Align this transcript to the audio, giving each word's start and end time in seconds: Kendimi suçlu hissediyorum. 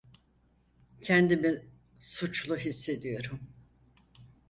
Kendimi 1.03 1.65
suçlu 1.99 2.57
hissediyorum. 2.57 3.39